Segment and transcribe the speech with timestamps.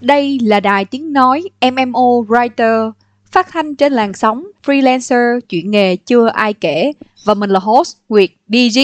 [0.00, 2.92] Đây là đài tiếng nói MMO Writer
[3.30, 6.92] phát thanh trên làn sóng freelancer chuyện nghề chưa ai kể
[7.24, 8.80] và mình là host Nguyệt DG.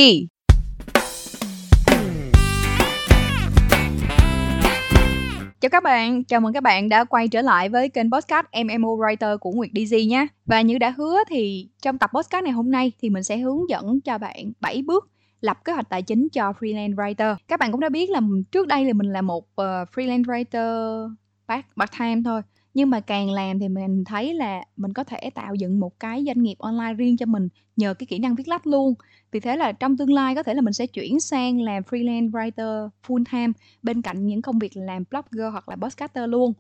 [5.61, 8.89] Chào các bạn, chào mừng các bạn đã quay trở lại với kênh podcast MMO
[8.89, 10.27] Writer của Nguyệt DG nhé.
[10.47, 13.69] Và như đã hứa thì trong tập podcast này hôm nay thì mình sẽ hướng
[13.69, 15.09] dẫn cho bạn 7 bước
[15.41, 17.37] lập kế hoạch tài chính cho freelance writer.
[17.49, 18.21] Các bạn cũng đã biết là
[18.53, 21.09] trước đây là mình là một uh, freelance writer
[21.49, 22.43] part, part time thôi.
[22.75, 26.25] Nhưng mà càng làm thì mình thấy là mình có thể tạo dựng một cái
[26.27, 28.95] doanh nghiệp online riêng cho mình nhờ cái kỹ năng viết lách luôn.
[29.33, 32.31] Vì thế là trong tương lai có thể là mình sẽ chuyển sang làm freelance
[32.31, 36.53] writer full time bên cạnh những công việc làm blogger hoặc là podcaster luôn.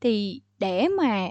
[0.00, 1.28] Thì để mà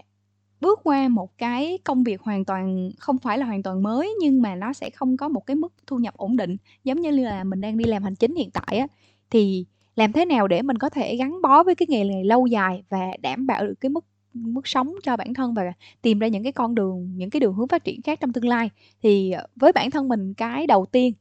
[0.61, 4.41] bước qua một cái công việc hoàn toàn, không phải là hoàn toàn mới, nhưng
[4.41, 7.43] mà nó sẽ không có một cái mức thu nhập ổn định, giống như là
[7.43, 8.87] mình đang đi làm hành chính hiện tại á.
[9.29, 12.47] Thì làm thế nào để mình có thể gắn bó với cái nghề này lâu
[12.47, 15.63] dài và đảm bảo được cái mức mức sống cho bản thân và
[16.01, 18.47] tìm ra những cái con đường, những cái đường hướng phát triển khác trong tương
[18.47, 18.69] lai?
[19.03, 21.13] Thì ờ, với bản thân mình, cái đầu tiên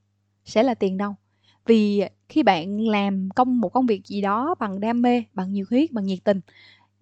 [0.45, 1.15] sẽ là tiền đâu
[1.67, 5.67] vì khi bạn làm công, một công việc gì đó bằng đam mê, bằng nhiệt
[5.71, 6.41] huyết, bằng nhiệt tình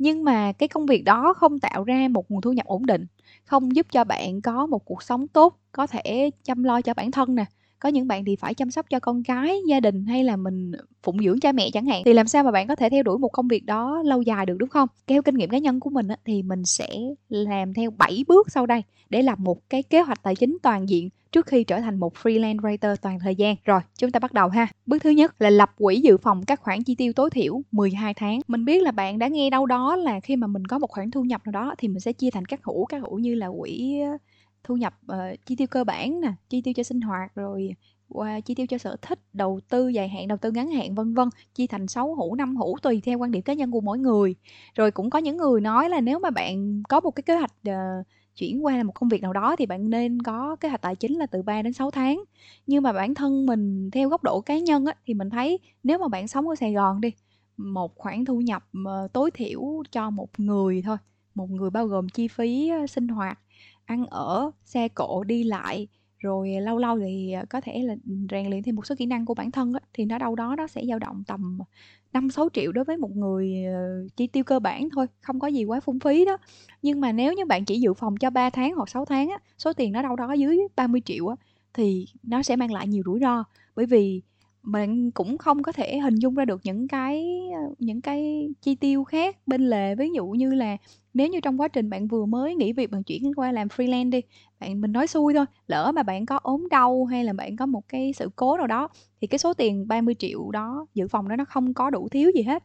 [0.02, 3.06] nhưng mà cái công việc đó không tạo ra một nguồn thu nhập ổn định,
[3.44, 7.10] không giúp cho bạn có một cuộc sống tốt, có thể chăm lo cho bản
[7.10, 7.44] thân nè.
[7.78, 10.72] Có những bạn thì phải chăm sóc cho con cái, gia đình hay là mình
[11.02, 12.02] phụng dưỡng cha mẹ chẳng hạn.
[12.04, 14.46] Thì làm sao mà bạn có thể theo đuổi một công việc đó lâu dài
[14.46, 14.88] được, đúng không?
[15.06, 16.88] Theo kinh nghiệm cá nhân của mình thì mình sẽ
[17.28, 20.88] làm theo 7 bước sau đây để làm một cái kế hoạch tài chính toàn
[20.88, 23.56] diện trước khi trở thành một freelance writer toàn thời gian.
[23.64, 24.66] Rồi, chúng ta bắt đầu ha.
[24.86, 28.14] Bước thứ nhất là lập quỹ dự phòng các khoản chi tiêu tối thiểu 12
[28.14, 28.40] tháng.
[28.48, 31.10] Mình biết là bạn đã nghe đâu đó là khi mà mình có một khoản
[31.10, 33.48] thu nhập nào đó thì mình sẽ chia thành các hũ, các hũ như là
[33.60, 34.18] quỹ ờ,
[34.64, 37.74] thu nhập uh, chi tiêu cơ bản nè, chi tiêu cho sinh hoạt rồi
[38.08, 41.14] qua chi tiêu cho sở thích, đầu tư dài hạn, đầu tư ngắn hạn vân
[41.14, 43.98] vân, chia thành 6 hũ, 5 hũ tùy theo quan điểm cá nhân của mỗi
[43.98, 44.34] người.
[44.74, 47.52] Rồi cũng có những người nói là nếu mà bạn có một cái kế hoạch
[47.68, 50.96] uh, chuyển qua một công việc nào đó thì bạn nên có kế hoạch tài
[50.96, 52.24] chính là từ 3 đến 6 tháng.
[52.66, 55.98] Nhưng mà bản thân mình theo góc độ cá nhân á, thì mình thấy nếu
[55.98, 57.12] mà bạn sống ở Sài Gòn đi,
[57.56, 59.62] một khoản thu nhập ờ, tối thiểu
[59.92, 60.96] cho một người thôi,
[61.34, 63.38] một người bao gồm chi phí ờ, sinh hoạt,
[63.84, 65.88] ăn ở, xe cộ đi lại,
[66.22, 67.94] rồi à, lâu lâu thì à, có thể là
[68.30, 70.54] rèn luyện thêm một số kỹ năng của bản thân á, thì nó đâu đó
[70.58, 71.58] nó sẽ dao động tầm
[72.12, 75.64] 5-6 triệu đối với một người ờ, chi tiêu cơ bản thôi, không có gì
[75.64, 76.36] quá phung phí đó.
[76.82, 79.38] Nhưng mà nếu như bạn chỉ dự phòng cho 3 tháng hoặc 6 tháng á,
[79.58, 81.36] số tiền nó đâu đó dưới 30 triệu á,
[81.74, 83.44] thì nó sẽ mang lại nhiều rủi ro.
[83.76, 84.22] Bởi vì
[84.62, 88.74] bạn cũng không có thể hình dung ra được những cái ờ, những cái chi
[88.74, 89.94] tiêu khác bên lề.
[89.94, 90.76] Ví dụ như là
[91.14, 94.10] nếu như trong quá trình bạn vừa mới nghỉ việc, bạn chuyển qua làm freelance
[94.10, 94.20] đi,
[94.60, 97.66] bạn, mình nói xui thôi, lỡ mà bạn có ốm đau hay là bạn có
[97.66, 98.88] một cái sự cố nào đó,
[99.20, 102.30] thì cái số tiền 30 triệu đó, dự phòng đó nó không có đủ thiếu
[102.34, 102.62] gì hết.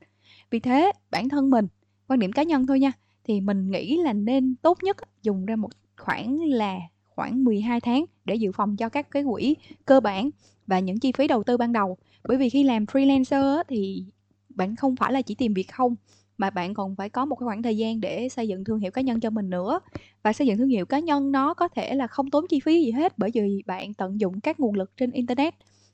[0.51, 1.67] Vì thế, bản thân mình,
[2.07, 2.91] quan điểm cá nhân thôi nha,
[3.23, 6.77] thì mình nghĩ là nên tốt nhất dùng ra một khoản là
[7.09, 10.29] khoảng 12 tháng để dự phòng cho các cái quỹ cơ bản
[10.67, 11.97] và những chi phí đầu tư ban đầu.
[12.27, 14.05] Bởi vì khi làm freelancer thì
[14.49, 15.95] bạn không phải là chỉ tìm việc không,
[16.37, 18.91] mà bạn còn phải có một cái khoảng thời gian để xây dựng thương hiệu
[18.91, 19.79] cá nhân cho mình nữa.
[20.23, 22.81] Và xây dựng thương hiệu cá nhân nó có thể là không tốn chi phí
[22.85, 25.53] gì hết, bởi vì bạn tận dụng các nguồn lực trên internet,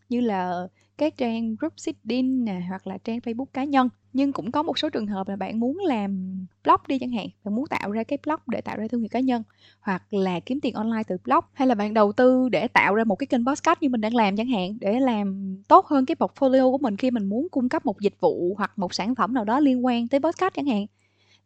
[0.10, 0.68] như là
[0.98, 3.90] các trang group sitting nè, hoặc là trang Facebook cá nhân.
[4.14, 7.28] Nhưng cũng có một số trường hợp là bạn muốn làm blog đi chẳng hạn,
[7.44, 9.44] bạn muốn tạo ra cái blog để tạo ra thương hiệu cá nhân,
[9.80, 13.04] hoặc là kiếm tiền online từ blog, hay là bạn đầu tư để tạo ra
[13.04, 16.16] một cái kênh podcast như mình đang làm chẳng hạn, để làm tốt hơn cái
[16.20, 19.34] portfolio của mình khi mình muốn cung cấp một dịch vụ hoặc một sản phẩm
[19.34, 20.86] nào đó liên quan tới podcast chẳng hạn.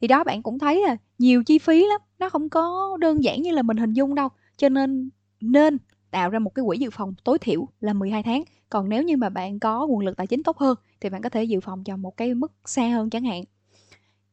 [0.01, 3.41] Thì đó, bạn cũng thấy là nhiều chi phí lắm, nó không có đơn giản
[3.41, 4.29] như là mình hình dung đâu.
[4.57, 5.09] Cho nên
[5.41, 5.77] nên
[6.11, 9.17] tạo ra một cái quỹ dự phòng tối thiểu là 12 tháng còn nếu như
[9.17, 11.83] mà bạn có nguồn lực tài chính tốt hơn thì bạn có thể dự phòng
[11.83, 13.43] cho một cái mức xa hơn chẳng hạn.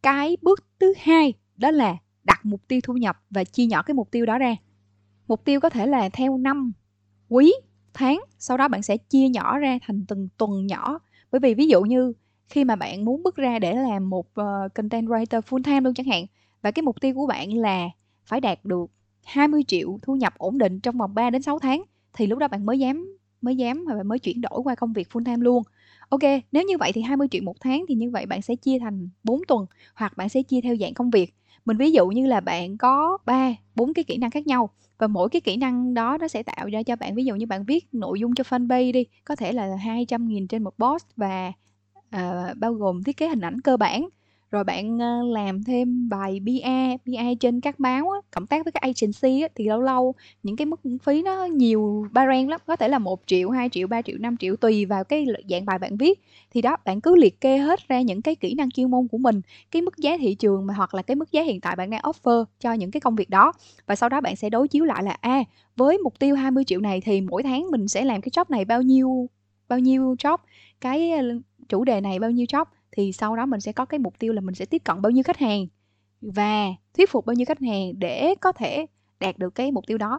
[0.03, 3.95] Cái bước thứ hai đó là đặt mục tiêu thu nhập và chia nhỏ cái
[3.95, 4.57] mục tiêu đó ra.
[5.29, 6.73] Mục tiêu có thể là theo năm
[7.29, 7.53] quý
[7.95, 10.99] tháng sau đó bạn sẽ chia nhỏ ra thành từng tuần nhỏ.
[11.33, 12.13] Bởi vì ví dụ như
[12.49, 15.95] khi mà bạn muốn bước ra để làm một uh, content writer full time luôn
[15.95, 16.27] chẳng hạn
[16.63, 17.89] và cái mục tiêu của bạn là
[18.25, 18.91] phải đạt được
[19.25, 21.83] 20 triệu thu nhập ổn định trong vòng 3 đến 6 tháng
[22.13, 24.93] thì lúc đó bạn mới dám mới dám và bạn mới chuyển đổi qua công
[24.93, 25.63] việc full time luôn.
[26.09, 28.79] Ok, nếu như vậy thì 20 triệu một tháng thì như vậy bạn sẽ chia
[28.79, 31.35] thành 4 tuần hoặc bạn sẽ chia theo dạng công việc.
[31.65, 35.07] Mình ví dụ như là bạn có 3, 4 cái kỹ năng khác nhau và
[35.07, 37.65] mỗi cái kỹ năng đó nó sẽ tạo ra cho bạn ví dụ như bạn
[37.65, 41.53] viết nội dung cho fanpage đi, có thể là 200 nghìn trên một post và
[42.17, 44.09] uh, bao gồm thiết kế hình ảnh cơ bản
[44.51, 48.73] rồi bạn ờ, làm thêm bài PR, PR trên các báo á, cộng tác với
[48.73, 52.77] các agency á, thì lâu lâu những cái mức phí nó nhiều barren lắm, có
[52.77, 55.79] thể là 1 triệu, 2 triệu, 3 triệu, 5 triệu tùy vào cái dạng bài
[55.79, 56.21] bạn viết.
[56.51, 59.19] Thì đó, bạn cứ liệt kê hết ra những cái kỹ năng chuyên môn của
[59.19, 61.91] mình, cái mức giá thị trường mà hoặc là cái mức giá hiện tại bạn
[61.91, 63.53] đang offer cho những cái công việc đó.
[63.87, 65.45] Và sau đó bạn sẽ đối chiếu lại là a à,
[65.77, 68.65] với mục tiêu 20 triệu này thì mỗi tháng mình sẽ làm cái job này
[68.65, 69.29] bao nhiêu
[69.69, 70.39] bao nhiêu job,
[70.81, 71.23] cái ờ,
[71.69, 72.65] chủ đề này bao nhiêu job
[72.97, 75.11] thì sau đó mình sẽ có cái mục tiêu là mình sẽ tiếp cận bao
[75.11, 75.67] nhiêu khách hàng
[76.21, 78.87] và thuyết phục bao nhiêu khách hàng để có thể
[79.21, 80.19] đạt được cái mục tiêu đó.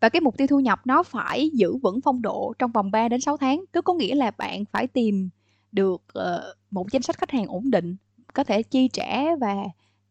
[0.00, 3.08] Và cái mục tiêu thu nhập nó phải giữ vững phong độ trong vòng 3
[3.08, 5.30] đến 6 tháng tức có nghĩa là bạn phải tìm
[5.72, 7.96] được ờ, một danh sách khách hàng ổn định
[8.34, 9.56] có thể chi trả và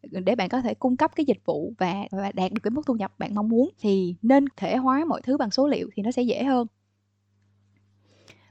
[0.04, 2.82] để bạn có thể cung cấp cái dịch vụ và, và đạt được cái mức
[2.88, 6.04] thu nhập bạn mong muốn thì nên thể hóa mọi thứ bằng số liệu thì
[6.04, 6.68] nó sẽ dễ hơn.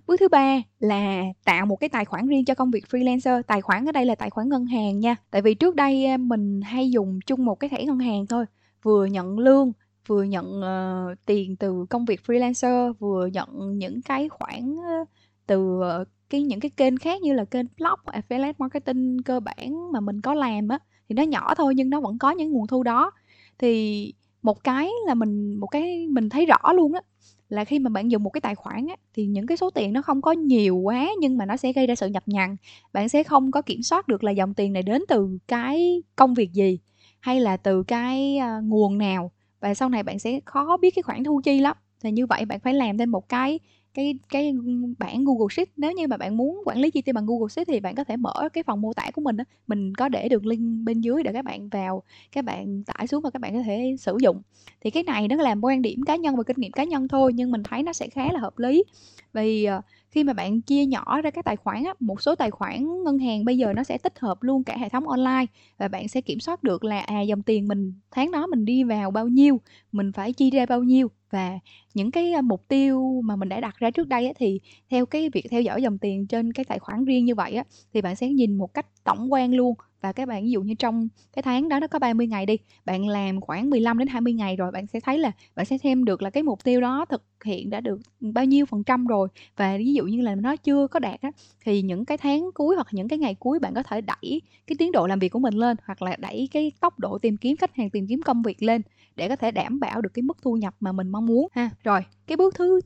[0.08, 3.42] Bước thứ ba là tạo một cái tài khoản riêng cho công việc freelancer.
[3.42, 5.16] Tài khoản ở đây là tài khoản ngân hàng nha.
[5.30, 8.44] Tại vì trước đây à, mình hay dùng chung một cái thẻ ngân hàng thôi.
[8.82, 9.72] Vừa nhận lương,
[10.06, 15.08] vừa nhận uh, tiền từ công việc freelancer, vừa nhận những cái khoản uh,
[15.46, 19.92] từ uh, cái những cái kênh khác như là kênh blog, affiliate marketing cơ bản
[19.92, 20.78] mà mình có làm á
[21.08, 23.10] thì nó nhỏ thôi nhưng nó vẫn có những nguồn thu đó.
[23.58, 27.00] Thì một cái là mình một cái mình thấy rõ luôn á
[27.48, 29.92] là khi mà bạn dùng một cái tài khoản á, thì những cái số tiền
[29.92, 32.56] nó không có nhiều quá nhưng mà nó sẽ gây ra sự nhập nhằng.
[32.92, 36.34] Bạn sẽ không có kiểm soát được là dòng tiền này đến từ cái công
[36.34, 36.78] việc gì
[37.20, 39.30] hay là từ cái uh, nguồn nào.
[39.60, 41.76] Và sau này bạn sẽ khó biết cái khoản thu chi lắm.
[42.02, 43.58] Thì như vậy bạn phải làm thêm một cái
[43.98, 44.54] cái cái
[44.98, 45.68] bản Google Sheet.
[45.76, 48.04] Nếu như mà bạn muốn quản lý chi tiêu bằng Google Sheet thì bạn có
[48.04, 51.00] thể mở cái phần mô tả của mình đó mình có để được link bên
[51.00, 52.02] dưới để các bạn vào
[52.32, 54.42] các bạn tải xuống và các bạn có thể sử dụng.
[54.80, 57.32] Thì cái này nó làm quan điểm cá nhân và kinh nghiệm cá nhân thôi
[57.34, 58.84] nhưng mình thấy nó sẽ khá là hợp lý.
[59.32, 59.80] Vì ờ,
[60.10, 63.18] khi mà bạn chia nhỏ ra các tài khoản á, một số tài khoản ngân
[63.18, 65.46] hàng bây giờ nó sẽ tích hợp luôn cả hệ thống online
[65.78, 68.84] và bạn sẽ kiểm soát được là à dòng tiền mình tháng đó mình đi
[68.84, 69.60] vào bao nhiêu
[69.92, 71.58] mình phải chi ra bao nhiêu và
[71.94, 74.60] những cái mục tiêu mà mình đã đặt ra trước đây á, thì
[74.90, 77.64] theo cái việc theo dõi dòng tiền trên cái tài khoản riêng như vậy á,
[77.94, 79.74] thì bạn sẽ nhìn một cách tổng quan luôn.
[80.00, 82.56] Và các bạn ví dụ như trong cái tháng đó nó có 30 ngày đi
[82.84, 86.04] bạn làm khoảng 15 đến 20 ngày rồi bạn sẽ thấy là bạn sẽ thêm
[86.04, 89.28] được là cái mục tiêu đó thực hiện đã được bao nhiêu phần trăm rồi.
[89.56, 91.30] Và ví dụ như là nó chưa có đạt á
[91.64, 94.76] thì những cái tháng cuối hoặc những cái ngày cuối bạn có thể đẩy cái
[94.78, 97.56] tiến độ làm việc của mình lên hoặc là đẩy cái tốc độ tìm kiếm
[97.56, 98.82] khách hàng tìm kiếm công việc lên
[99.16, 101.48] để có thể đảm bảo được cái mức thu nhập mà mình mong muốn.
[101.52, 101.70] Ha.
[101.84, 102.80] Rồi cái bước thứ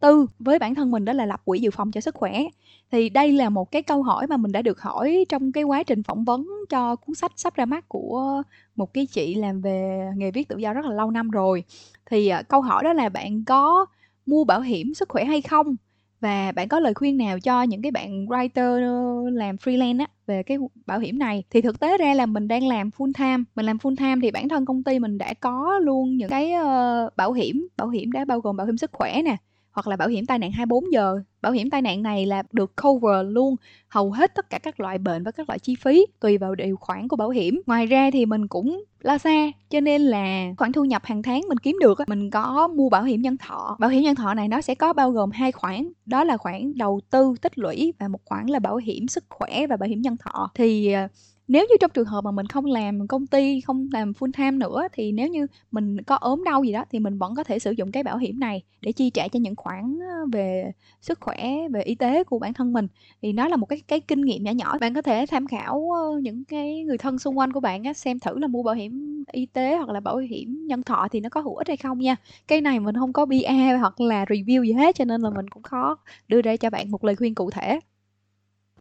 [0.00, 2.44] tư với bản thân mình đó là lập quỹ dự phòng cho sức khỏe.
[2.90, 5.82] Thì đây là một cái câu hỏi mà mình đã được hỏi trong cái quá
[5.82, 8.42] trình phỏng vấn cho cuốn sách sắp ra mắt của
[8.76, 11.64] một cái chị làm về nghề viết tự do rất là lâu năm rồi.
[12.06, 13.86] Thì uh, câu hỏi đó là bạn có
[14.26, 15.76] mua bảo hiểm sức khỏe hay không
[16.22, 18.86] và bạn có lời khuyên nào cho những cái bạn writer
[19.24, 21.44] ờ, làm freelance á về cái bảo hiểm này?
[21.50, 23.44] Thì thực tế ra là mình đang làm full time.
[23.54, 26.52] Mình làm full time thì bản thân công ty mình đã có luôn những cái
[26.52, 27.68] uh, bảo hiểm.
[27.76, 29.36] Bảo hiểm đã bao gồm bảo hiểm sức khỏe nè
[29.72, 31.20] hoặc là bảo hiểm tai nạn 24 giờ.
[31.42, 33.56] Bảo hiểm tai nạn này là được cover luôn
[33.88, 36.76] hầu hết tất cả các loại bệnh và các loại chi phí tùy vào điều
[36.76, 37.62] khoản của bảo hiểm.
[37.66, 41.40] Ngoài ra thì mình cũng lo xa cho nên là khoản thu nhập hàng tháng
[41.48, 43.76] mình kiếm được mình có mua bảo hiểm nhân thọ.
[43.80, 46.72] Bảo hiểm nhân thọ này nó sẽ có bao gồm hai khoản, đó là khoản
[46.76, 50.02] đầu tư tích lũy và một khoản là bảo hiểm sức khỏe và bảo hiểm
[50.02, 50.50] nhân thọ.
[50.54, 51.08] Thì à,
[51.52, 54.50] nếu như trong trường hợp mà mình không làm công ty không làm full time
[54.50, 57.58] nữa thì nếu như mình có ốm đau gì đó thì mình vẫn có thể
[57.58, 61.20] sử dụng cái bảo hiểm này để chi trả cho những khoản ờ, về sức
[61.20, 62.86] khỏe về y tế của bản thân mình.
[63.22, 64.78] Thì nó là một cái cái kinh nghiệm nhỏ nhỏ.
[64.80, 67.92] Bạn có thể tham khảo ờ, những cái người thân xung quanh của bạn á,
[67.92, 71.20] xem thử là mua bảo hiểm y tế hoặc là bảo hiểm nhân thọ thì
[71.20, 72.16] nó có hữu ích hay không nha.
[72.48, 75.48] Cái này mình không có BA hoặc là review gì hết cho nên là mình
[75.50, 75.96] cũng khó
[76.28, 77.80] đưa ra cho bạn một lời khuyên cụ thể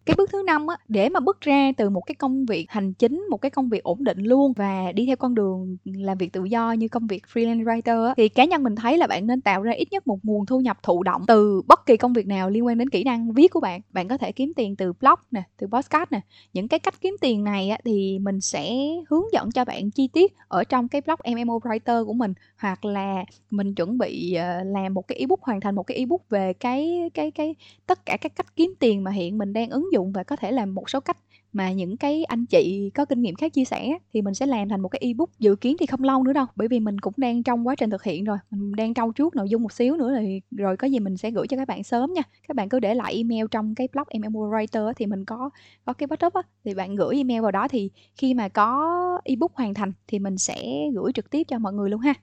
[0.06, 2.94] cái bước thứ năm á, để mà bước ra từ một cái công việc hành
[2.94, 6.34] chính, một cái công việc ổn định luôn và đi theo con đường làm việc
[6.34, 9.28] tự do như công việc freelance writer á, thì cá nhân mình thấy là bạn
[9.28, 12.14] nên tạo ra ít nhất một nguồn thu nhập thụ động từ bất kỳ công
[12.14, 13.82] việc nào liên quan đến kỹ năng viết của bạn.
[13.90, 16.22] Bạn có thể kiếm tiền từ blog nè, từ podcast nè.
[16.54, 18.74] Những cái cách kiếm tiền này á, thì mình sẽ
[19.10, 22.86] hướng dẫn cho bạn chi tiết ở trong cái blog MMO writer của mình, hoặc
[22.86, 26.54] là mình chuẩn bị ờ, làm một cái ebook, hoàn thành một cái ebook về
[26.54, 27.56] cái cái cái,
[27.88, 30.52] tất cả các cách kiếm tiền mà hiện mình đang ứng dụng và có thể
[30.52, 31.18] làm một số cách
[31.54, 34.70] mà những cái anh chị có kinh nghiệm khác chia sẻ thì mình sẽ làm
[34.70, 37.14] thành một cái ebook dự kiến thì không lâu nữa đâu, bởi vì mình cũng
[37.18, 39.96] đang trong quá trình thực hiện rồi, mình đang trau chuốt nội dung một xíu
[39.96, 42.22] nữa thì rồi có gì mình sẽ gửi cho các bạn sớm nha.
[42.48, 45.50] Các bạn cứ để lại email trong cái blog MMO Writer thì mình có
[45.86, 49.54] có cái backup á, thì bạn gửi email vào đó thì khi mà có ebook
[49.54, 52.14] hoàn thành thì mình sẽ gửi trực tiếp cho mọi người luôn ha.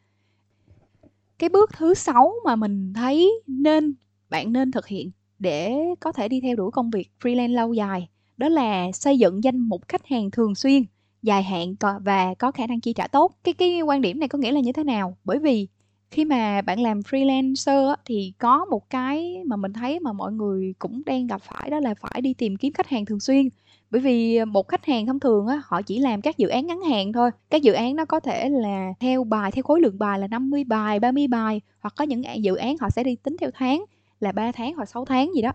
[1.38, 3.94] Cái bước thứ sáu mà mình thấy nên,
[4.30, 8.08] bạn nên thực hiện để có thể đi theo đuổi công việc freelance lâu dài.
[8.36, 10.82] Đó là xây dựng danh mục khách hàng thường xuyên,
[11.22, 13.38] dài hạn và có khả năng chi trả tốt.
[13.44, 15.16] Cái cái quan điểm này có nghĩa là như thế nào?
[15.24, 15.68] Bởi vì
[16.10, 20.74] khi mà bạn làm freelancer thì có một cái mà mình thấy mà mọi người
[20.78, 23.48] cũng đang gặp phải, đó là phải đi tìm kiếm khách hàng thường xuyên.
[23.90, 26.80] Bởi vì một khách hàng thông thường á, họ chỉ làm các dự án ngắn
[26.80, 27.30] hạn thôi.
[27.50, 30.64] Các dự án nó có thể là theo bài, theo khối lượng bài là 50
[30.64, 33.84] bài 30 bài, hoặc có những dự án họ sẽ đi tính theo tháng
[34.20, 35.52] là 3 tháng hoặc 6 tháng gì đó.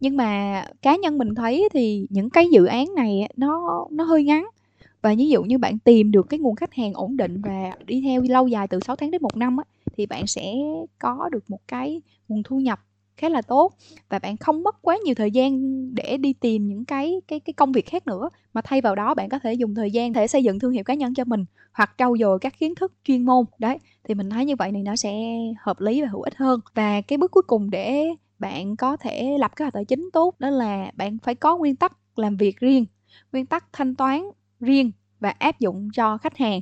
[0.00, 4.24] Nhưng mà cá nhân mình thấy thì những cái dự án này nó nó hơi
[4.24, 4.46] ngắn.
[5.02, 8.02] Và ví dụ như bạn tìm được cái nguồn khách hàng ổn định và đi
[8.04, 9.64] theo lâu dài từ 6 tháng đến một năm á,
[9.96, 10.54] thì bạn sẽ
[10.98, 12.80] có được một cái nguồn thu nhập
[13.20, 13.72] khá là tốt
[14.08, 15.60] và bạn không mất quá nhiều thời gian
[15.94, 18.28] để đi tìm những cái cái cái công việc khác nữa.
[18.54, 20.84] Mà thay vào đó bạn có thể dùng thời gian để xây dựng thương hiệu
[20.84, 23.44] cá nhân cho mình hoặc trau dồi các kiến thức chuyên môn.
[23.58, 25.12] Đấy, thì mình thấy như vậy này nó sẽ
[25.60, 26.60] hợp lý và hữu ích hơn.
[26.74, 28.06] Và cái bước cuối cùng để
[28.38, 31.76] bạn có thể lập kế hoạch tài chính tốt đó là bạn phải có nguyên
[31.76, 32.86] tắc làm việc riêng,
[33.32, 34.22] nguyên tắc thanh toán
[34.60, 36.60] riêng và áp dụng cho khách hàng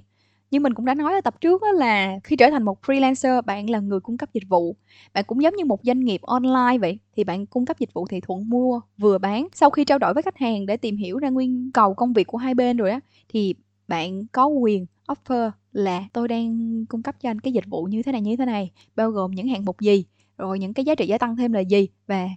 [0.50, 3.42] như mình cũng đã nói ở tập trước đó là khi trở thành một freelancer
[3.42, 4.76] bạn là người cung cấp dịch vụ.
[5.14, 8.06] Bạn cũng giống như một doanh nghiệp online vậy thì bạn cung cấp dịch vụ
[8.06, 9.48] thì thuận mua vừa bán.
[9.52, 12.26] Sau khi trao đổi với khách hàng để tìm hiểu ra nguyên cầu công việc
[12.26, 13.54] của hai bên rồi á thì
[13.88, 18.02] bạn có quyền offer là tôi đang cung cấp cho anh cái dịch vụ như
[18.02, 20.04] thế này như thế này bao gồm những hạng mục gì
[20.38, 22.28] rồi những cái giá trị gia tăng thêm là gì và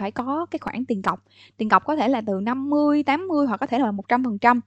[0.00, 1.24] phải có cái khoản tiền cọc.
[1.56, 4.60] Tiền cọc có thể là từ 50, 80 hoặc có thể là 100%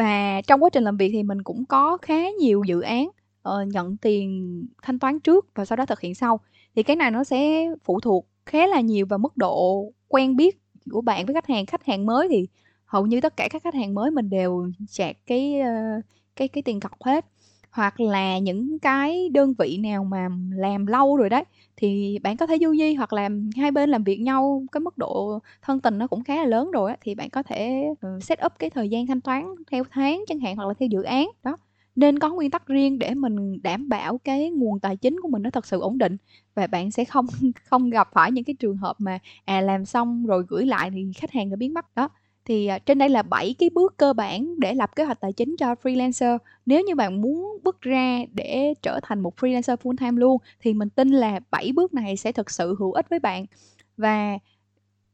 [0.00, 3.08] và trong quá trình làm việc thì mình cũng có khá nhiều dự án
[3.48, 6.40] uh, nhận tiền thanh toán trước và sau đó thực hiện sau.
[6.76, 10.60] Thì cái này nó sẽ phụ thuộc khá là nhiều vào mức độ quen biết
[10.90, 11.66] của bạn với khách hàng.
[11.66, 12.46] Khách hàng mới thì
[12.84, 16.04] hầu như tất cả các khách hàng mới mình đều chạc cái uh,
[16.36, 17.26] cái cái tiền cọc hết
[17.70, 21.44] hoặc là những cái đơn vị nào mà làm lâu rồi đấy,
[21.76, 24.98] thì bạn có thể du di hoặc là hai bên làm việc nhau, cái mức
[24.98, 28.18] độ thân tình nó cũng khá là lớn rồi á, thì bạn có thể ừ,
[28.22, 31.02] set up cái thời gian thanh toán theo tháng chẳng hạn hoặc là theo dự
[31.02, 31.28] án.
[31.42, 31.56] Đó,
[31.96, 35.42] nên có nguyên tắc riêng để mình đảm bảo cái nguồn tài chính của mình
[35.42, 36.16] nó thật sự ổn định
[36.54, 37.26] và bạn sẽ không
[37.70, 41.06] không gặp phải những cái trường hợp mà à làm xong rồi gửi lại thì
[41.16, 41.94] khách hàng đã biến mất.
[41.94, 42.08] Đó
[42.44, 45.32] thì à, trên đây là 7 cái bước cơ bản để lập kế hoạch tài
[45.32, 46.38] chính cho freelancer.
[46.66, 50.74] Nếu như bạn muốn bước ra để trở thành một freelancer full time luôn thì
[50.74, 53.46] mình tin là 7 bước này sẽ thực sự hữu ích với bạn.
[53.96, 54.38] Và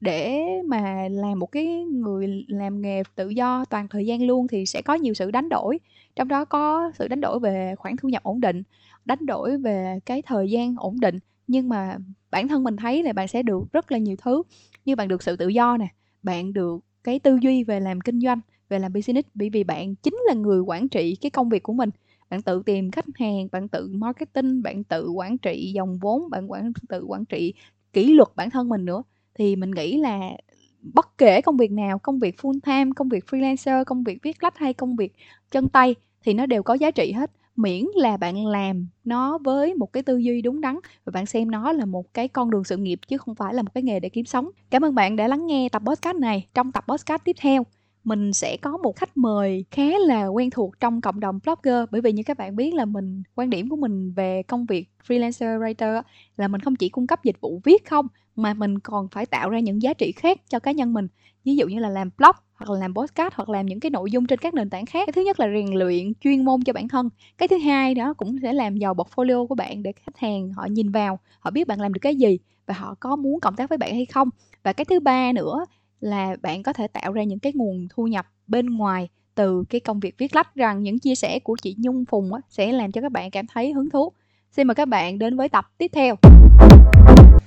[0.00, 4.66] để mà làm một cái người làm nghề tự do toàn thời gian luôn thì
[4.66, 5.80] sẽ có nhiều sự đánh đổi.
[6.16, 8.62] Trong đó có sự đánh đổi về khoản thu nhập ổn định,
[9.04, 11.98] đánh đổi về cái thời gian ổn định nhưng mà
[12.30, 14.42] bản thân mình thấy là bạn sẽ được rất là nhiều thứ
[14.84, 15.88] như bạn được sự tự do nè
[16.22, 19.28] bạn được cái tư duy về làm kinh doanh, về làm business.
[19.34, 21.90] Bởi vì bạn chính là người quản trị cái công việc của mình.
[22.30, 26.52] Bạn tự tìm khách hàng, bạn tự marketing, bạn tự quản trị dòng vốn, bạn
[26.52, 27.54] quản, tự quản trị
[27.92, 29.02] kỷ luật bản thân mình nữa.
[29.34, 30.30] Thì mình nghĩ là
[30.94, 34.42] bất kể công việc nào, công việc full time, công việc freelancer, công việc viết
[34.42, 35.12] lách hay công việc
[35.50, 35.94] chân tay,
[36.24, 40.02] thì nó đều có giá trị hết miễn là bạn làm nó với một cái
[40.02, 43.00] tư duy đúng đắn và bạn xem nó là một cái con đường sự nghiệp
[43.08, 44.50] chứ không phải là một cái nghề để kiếm sống.
[44.70, 46.46] Cảm ơn bạn đã lắng nghe tập podcast này.
[46.54, 47.66] Trong tập podcast tiếp theo,
[48.06, 51.88] mình sẽ có một khách mời khá là quen thuộc trong cộng đồng blogger.
[51.90, 54.88] Bởi vì như các bạn biết là mình, quan điểm của mình về công việc
[55.06, 56.02] freelancer, writer
[56.36, 59.50] là mình không chỉ cung cấp dịch vụ viết không, mà mình còn phải tạo
[59.50, 61.08] ra những giá trị khác cho cá nhân mình.
[61.44, 64.10] Ví dụ như là làm blog, hoặc là làm podcast, hoặc làm những cái nội
[64.10, 65.06] dung trên các nền tảng khác.
[65.06, 67.08] Cái thứ nhất là rèn luyện chuyên môn cho bản thân.
[67.38, 70.66] Cái thứ hai đó cũng sẽ làm giàu portfolio của bạn để khách hàng họ
[70.70, 73.68] nhìn vào, họ biết bạn làm được cái gì và họ có muốn cộng tác
[73.68, 74.28] với bạn hay không.
[74.62, 75.64] Và cái thứ ba nữa
[76.00, 79.80] là bạn có thể tạo ra những cái nguồn thu nhập bên ngoài từ cái
[79.80, 82.92] công việc viết lách rằng những chia sẻ của chị Nhung Phùng á, sẽ làm
[82.92, 84.12] cho các bạn cảm thấy hứng thú.
[84.56, 86.16] Xin mời các bạn đến với tập tiếp theo.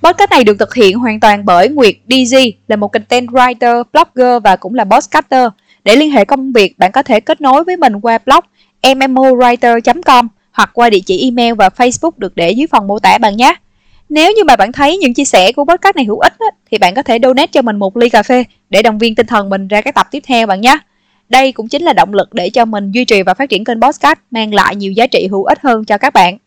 [0.04, 4.44] Podcast này được thực hiện hoàn toàn bởi Nguyệt DZ là một content writer, blogger
[4.44, 5.50] và cũng là podcaster.
[5.84, 8.44] Để liên hệ công việc, bạn có thể kết nối với mình qua blog
[8.84, 13.38] mmowriter.com hoặc qua địa chỉ email và Facebook được để dưới phần mô tả bạn
[13.38, 13.56] nhé.
[14.10, 16.78] Nếu như mà bạn thấy những chia sẻ của podcast này hữu ích á, thì
[16.78, 19.50] bạn có thể donate cho mình một ly cà phê để động viên tinh thần
[19.50, 20.78] mình ra các tập tiếp theo bạn nhé.
[21.30, 23.82] Đây cũng chính là động lực để cho mình duy trì và phát triển kênh
[23.82, 26.38] podcast mang lại nhiều giá trị hữu ích hơn cho các bạn.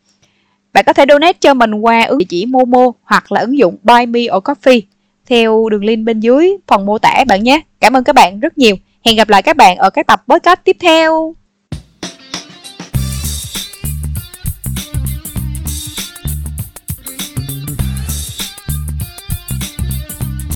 [0.73, 4.05] Bạn có thể donate cho mình qua ứng chỉ Momo hoặc là ứng dụng Buy
[4.05, 4.81] Me or Coffee
[5.25, 7.61] theo đường link bên dưới phần mô tả bạn nhé.
[7.79, 8.75] Cảm ơn các bạn rất nhiều.
[9.05, 11.35] Hẹn gặp lại các bạn ở các tập podcast tiếp theo.